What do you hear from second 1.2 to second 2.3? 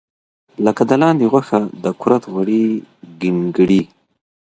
غوښه، د کورت